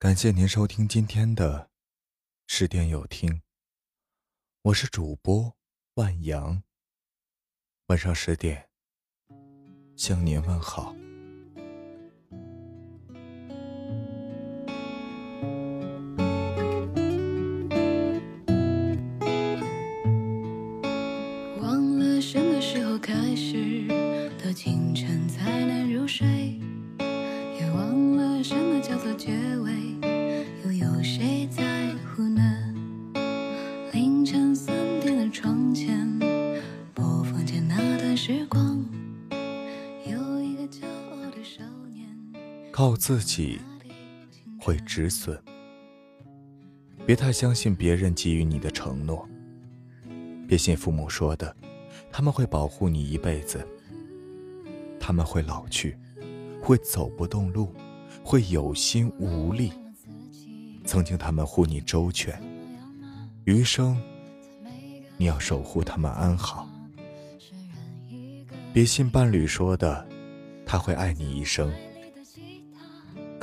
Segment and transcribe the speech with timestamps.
[0.00, 1.70] 感谢您收听今天的
[2.46, 3.42] 十点有听。
[4.62, 5.56] 我是主播
[5.94, 6.62] 万阳。
[7.88, 8.68] 晚上十点
[9.96, 10.94] 向您问好。
[42.78, 43.58] 靠自己
[44.60, 45.36] 会止损，
[47.04, 49.28] 别太相信别人给予你的承诺，
[50.46, 51.56] 别信父母说的，
[52.12, 53.66] 他们会保护你一辈子。
[55.00, 55.98] 他们会老去，
[56.62, 57.74] 会走不动路，
[58.22, 59.72] 会有心无力。
[60.84, 62.40] 曾经他们护你周全，
[63.42, 64.00] 余生
[65.16, 66.70] 你要守护他们安好。
[68.72, 70.06] 别信伴侣说的，
[70.64, 71.68] 他会爱你一生。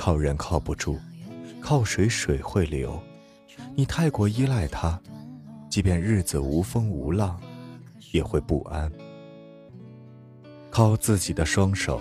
[0.05, 0.99] 靠人靠不住，
[1.59, 3.01] 靠水水会流。
[3.75, 5.01] 你太过依赖他，
[5.67, 7.41] 即便日子无风无浪，
[8.11, 8.91] 也会不安。
[10.69, 11.99] 靠自己的双手，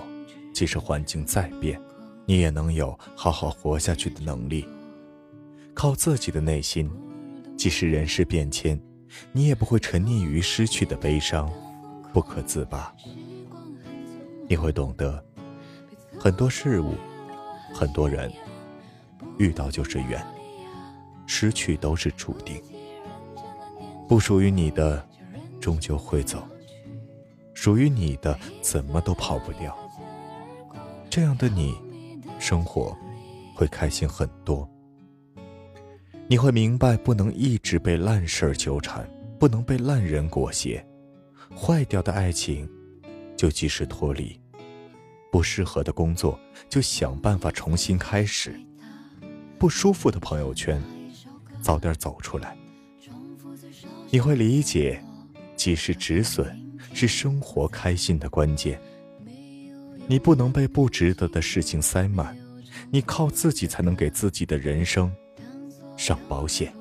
[0.53, 1.81] 即使环境再变，
[2.27, 4.69] 你也能有好好活下去的能力。
[5.73, 6.91] 靠自己的内心，
[7.57, 8.79] 即使人事变迁，
[9.33, 11.51] 你也不会沉溺于失去的悲伤，
[12.13, 12.95] 不可自拔。
[14.47, 15.25] 你会懂得，
[16.19, 16.93] 很多事物，
[17.75, 18.33] 很多人，
[19.37, 20.25] 遇到就是缘，
[21.27, 22.63] 失去都是注定。
[24.09, 25.05] 不属于你的，
[25.61, 26.47] 终究会走。
[27.53, 29.77] 属于你的，怎么都跑不掉。
[31.11, 31.75] 这样的你，
[32.39, 32.97] 生活
[33.57, 34.69] 会开心很多。
[36.29, 39.09] 你会明白，不能一直被烂事儿纠缠，
[39.39, 40.85] 不能被烂人裹挟。
[41.57, 42.69] 坏掉的爱情，
[43.37, 44.39] 就及时脱离；
[45.35, 48.53] 不适合的工作，就想办法重新开始；
[49.59, 50.81] 不舒服的朋友圈，
[51.61, 52.57] 早点走出来。
[54.11, 55.03] 你会理解，
[55.57, 56.57] 及时止损。
[56.93, 58.81] 是生活开心的关键。
[60.07, 62.37] 你不能被不值得的事情塞满，
[62.89, 65.13] 你靠自己才能给自己的人生
[65.97, 66.73] 上保险。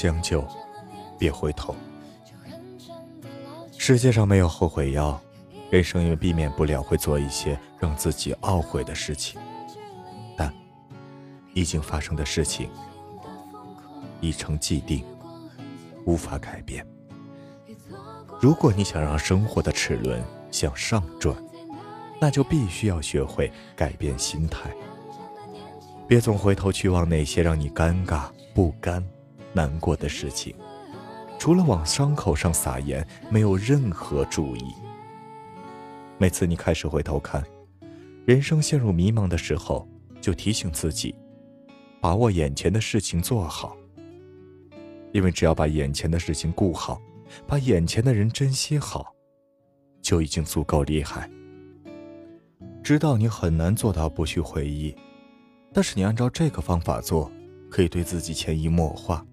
[0.00, 0.42] 将就，
[1.18, 1.76] 别回头。
[3.76, 5.20] 世界上没有后悔药，
[5.68, 9.38] 人生也避免不了会做一些让自己懊悔的事情，
[10.38, 10.50] 但
[11.52, 12.70] 已经发生的事情
[14.22, 15.04] 已成既定，
[16.06, 16.82] 无法改变。
[18.40, 21.36] 如果你想让生活的齿轮向上转，
[22.18, 24.70] 那就必须要学会改变心态。
[26.08, 29.06] 别总回头去望那些让你尴尬、不甘、
[29.52, 30.54] 难过的事情，
[31.38, 34.64] 除了往伤口上撒盐，没有任何注意。
[36.18, 37.42] 每次你开始回头看，
[38.26, 39.88] 人生陷入迷茫的时候，
[40.20, 41.14] 就提醒自己，
[42.00, 43.76] 把握眼前的事情做好。
[45.12, 47.00] 因为只要把眼前的事情顾好，
[47.46, 49.12] 把眼前的人珍惜好，
[50.00, 51.28] 就已经足够厉害。
[52.82, 54.94] 知道你很难做到不去回忆，
[55.72, 57.30] 但是你按照这个方法做，
[57.70, 59.24] 可以对自己潜移默化，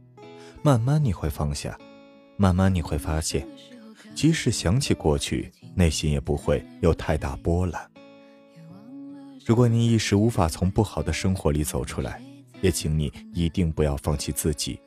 [0.68, 1.80] 慢慢你会放下，
[2.36, 3.48] 慢慢你会发现，
[4.14, 7.90] 即使想起过去，内心也不会有太大波澜。
[9.46, 12.22] 如果你一时无法从不好的生活里走出来，
[12.60, 14.78] 也请你一定不要放弃自己，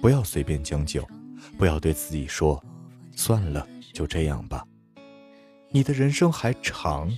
[0.00, 1.06] 不要随便将就，
[1.58, 2.58] 不要对自己说
[3.14, 4.66] ：“算了，就这样吧。”
[5.68, 7.14] 你的人生还长，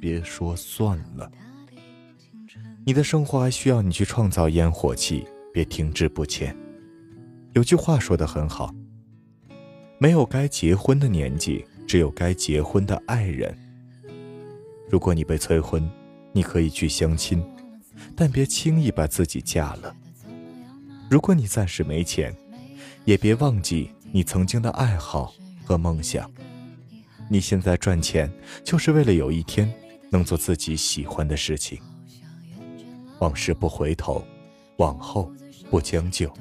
[0.00, 1.28] 别说算了。
[2.86, 6.56] 你的生活还需要你去创造烟火气，别停滞不前。
[7.54, 8.74] 有句话说得很好
[9.98, 13.56] ：“没有该结婚的年纪，只有该结婚的爱人。”
[14.88, 15.88] 如果你被催婚，
[16.32, 17.42] 你可以去相亲，
[18.14, 19.94] 但别轻易把自己嫁了。
[21.10, 22.34] 如果你暂时没钱，
[23.04, 25.34] 也别忘记你曾经的爱好
[25.64, 26.30] 和梦想。
[27.30, 28.30] 你现在赚钱，
[28.62, 29.72] 就是为了有一天
[30.10, 31.78] 能做自己喜欢的事情。
[33.18, 34.24] 往事不回头，
[34.76, 35.30] 往后
[35.70, 36.32] 不将就。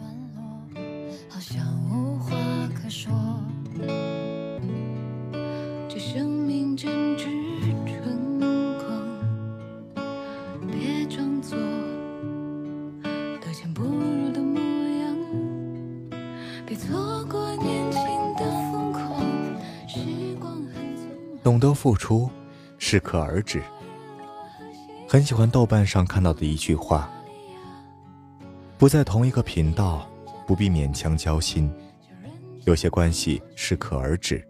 [16.67, 18.01] 别错过年轻
[18.35, 18.43] 的
[18.73, 19.21] 疯狂。
[19.87, 22.29] 时光很匆忙，懂得付出，
[22.77, 23.63] 适可而止。
[25.07, 27.09] 很喜欢豆瓣上看到的一句话：
[28.77, 30.05] 不在同一个频道，
[30.45, 31.71] 不必勉强交心。
[32.65, 34.45] 有些关系适可而止，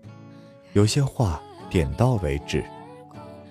[0.74, 2.66] 有些话点到为止，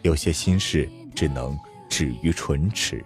[0.02, 1.56] 有些心事只能
[1.88, 3.04] 止于唇齿。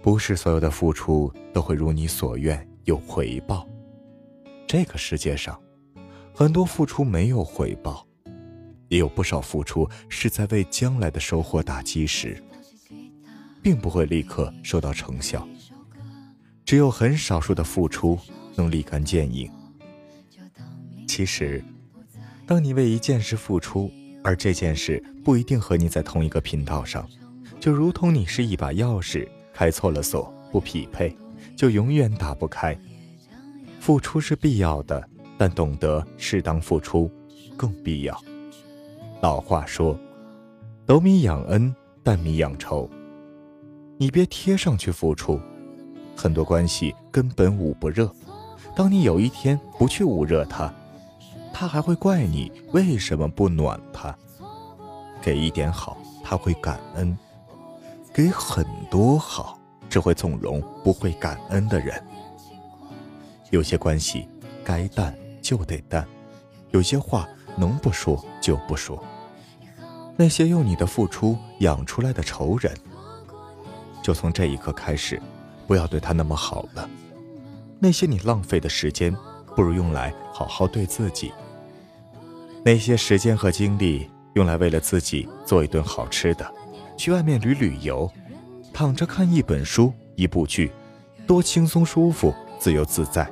[0.00, 3.66] 不是所有的付出都会如你所愿有回报。
[4.72, 5.60] 这个世界上，
[6.34, 8.06] 很多付出没有回报，
[8.88, 12.42] 也有不少付出是在为将来的收获打基石。
[13.62, 15.46] 并不会立刻收到成效，
[16.64, 18.18] 只有很少数的付出
[18.54, 19.46] 能立竿见影。
[21.06, 21.62] 其实，
[22.46, 23.90] 当你为一件事付出，
[24.24, 27.06] 而这件事不一定和你在同一个频道上，
[27.60, 31.14] 就如同你是一把钥匙，开错了锁不匹配，
[31.54, 32.74] 就永远打不开。
[33.82, 35.02] 付出是必要的，
[35.36, 37.10] 但懂得适当付出
[37.56, 38.16] 更必要。
[39.20, 39.98] 老话说
[40.86, 42.88] ：“斗米养恩，担米养仇。”
[43.98, 45.40] 你别贴上去付出，
[46.16, 48.08] 很多关系根本捂不热。
[48.76, 50.72] 当你有一天不去捂热它，
[51.52, 54.16] 他还会怪你为什么不暖他。
[55.20, 57.12] 给一点好，他会感恩；
[58.14, 59.58] 给很多好，
[59.90, 62.00] 只会纵容不会感恩的人。
[63.52, 64.26] 有些关系
[64.64, 66.08] 该淡就得淡，
[66.70, 69.02] 有些话能不说就不说。
[70.16, 72.74] 那些用你的付出养出来的仇人。
[74.02, 75.20] 就从这一刻开始，
[75.66, 76.88] 不要对他那么好了。
[77.78, 79.14] 那些你浪费的时间，
[79.54, 81.30] 不如用来好好对自己。
[82.64, 86.54] 那些时间和精力用来为了自己做一顿好吃的，
[86.96, 88.10] 去外面旅旅游，
[88.72, 90.72] 躺着看一本书、一部剧，
[91.26, 93.30] 多轻松舒服、自由自在。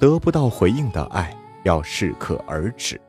[0.00, 3.00] 得不到回应的爱要适可而止，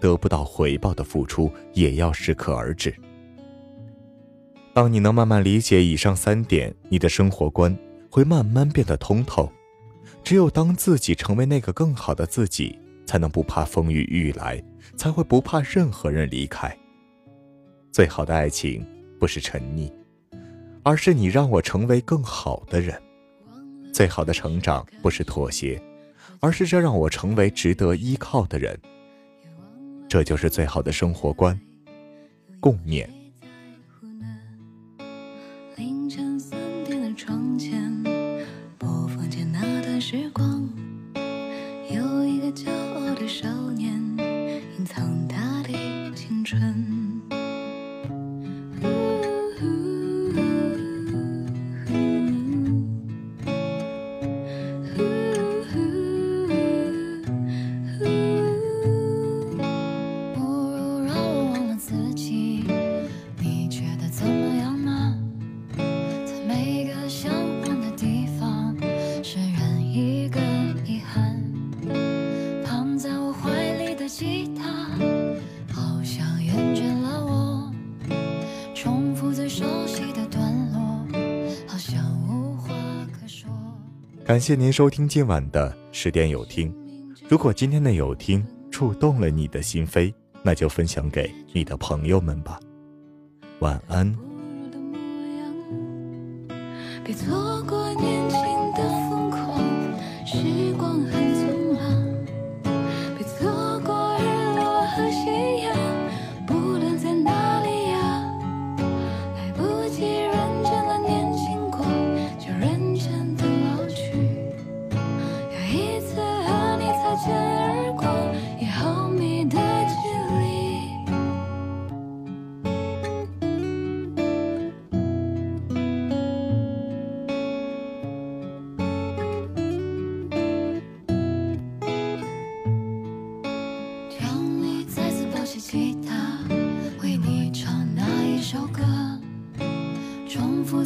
[0.00, 2.94] 得不到回报的付出也要适可而止。
[4.72, 7.76] 当你能慢慢理解以上三点，你的生活观
[8.10, 9.52] 会慢慢变得通透。
[10.24, 14.62] 只有当自己成为那个更好的自己，才能不怕风雨欲来，
[14.96, 16.74] 才会不怕任何人离开。
[17.92, 18.86] 最好的爱情
[19.18, 19.92] 不是沉溺，
[20.82, 22.98] 而是你让我成为更好的人。
[23.92, 25.80] 最好的成长不是妥协，
[26.38, 28.78] 而是这让我成为值得依靠的人。
[30.08, 31.58] 这就是最好的生活观。
[32.60, 33.19] 共勉。
[84.30, 86.72] 感谢您收听今晚的十点有听。
[87.28, 92.60] 如果今天的有听触动了你的心扉，那就分享给你的朋友们吧。
[93.58, 94.16] 晚安。
[97.02, 98.30] 别错过年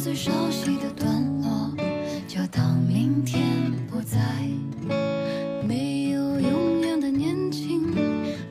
[0.05, 1.73] 最熟悉的段落，
[2.27, 3.41] 就当明天
[3.89, 4.19] 不在。
[5.67, 7.91] 没有永远的年轻，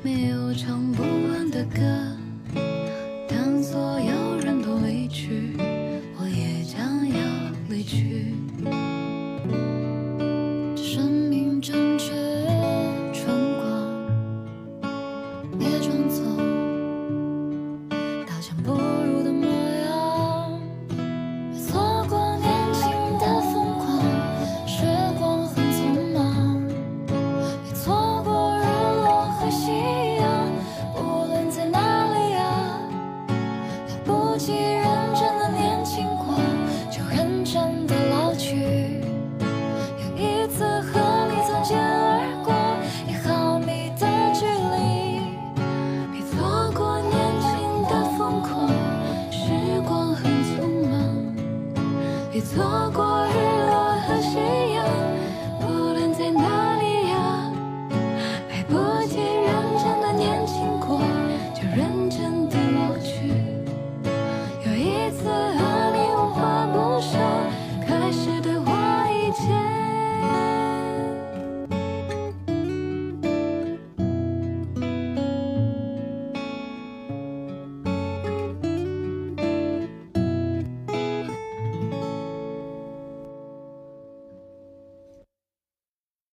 [0.03, 2.14] 没有唱不完的歌。